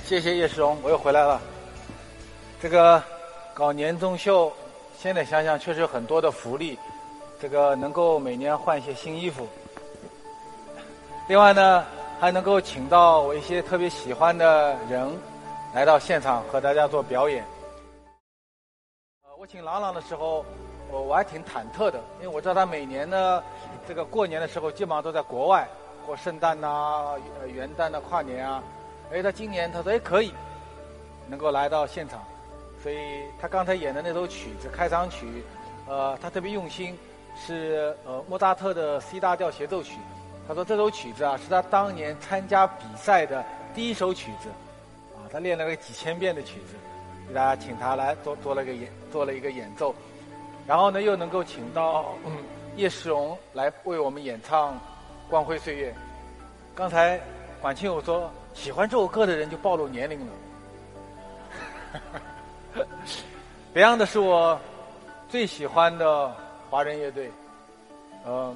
[0.05, 1.41] 谢谢叶世荣，我又回来了。
[2.61, 3.01] 这个
[3.55, 4.53] 搞年终秀，
[4.99, 6.77] 现在想想确实有很多的福利，
[7.41, 9.47] 这个能够每年换一些新衣服。
[11.27, 11.83] 另外呢，
[12.19, 15.11] 还能够请到我一些特别喜欢的人
[15.73, 17.43] 来到现场和大家做表演。
[19.23, 20.45] 呃，我请郎朗的时候，
[20.91, 23.43] 我我还挺忐忑的，因为我知道他每年呢，
[23.87, 25.67] 这个过年的时候基本上都在国外
[26.05, 28.63] 过圣诞呐、呃元旦呐、跨年啊。
[29.11, 30.31] 哎，他今年他说哎可以，
[31.27, 32.23] 能够来到现场，
[32.83, 32.97] 所以
[33.41, 35.43] 他刚才演的那首曲子开场曲，
[35.87, 36.95] 呃，他特别用心，
[37.35, 39.97] 是呃莫扎特的 C 大调协奏曲。
[40.47, 43.43] 他说这首曲子啊是他当年参加比赛的
[43.73, 44.49] 第一首曲子，
[45.15, 46.75] 啊，他练了个几千遍的曲子，
[47.27, 49.95] 给大家请他来做做了个演做了一个演奏，
[50.67, 52.37] 然后呢又能够请到、嗯、
[52.75, 54.73] 叶世荣来为我们演唱
[55.31, 55.91] 《光辉岁月》。
[56.75, 57.19] 刚才
[57.59, 58.29] 管庆友说。
[58.53, 60.33] 喜欢这首歌的人就暴露年龄了。
[63.73, 64.59] 别样的是我
[65.27, 66.35] 最喜欢的
[66.69, 67.31] 华人乐队，
[68.25, 68.55] 嗯，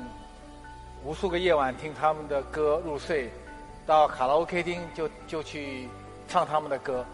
[1.04, 3.30] 无数个夜晚听他们的歌入睡，
[3.86, 5.88] 到卡拉 OK 厅就就去
[6.28, 7.06] 唱他们的歌。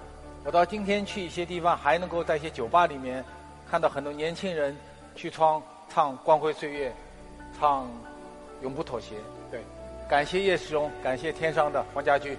[0.46, 3.24] 我到今天去一些地方，还能够在一些酒吧里面
[3.70, 4.76] 看到很多年轻人
[5.16, 6.90] 去唱唱《光辉岁月》，
[7.60, 7.86] 唱
[8.62, 9.16] 《永不妥协》。
[9.52, 9.62] 对，
[10.10, 12.38] 感谢叶世荣，感谢天上的黄家驹。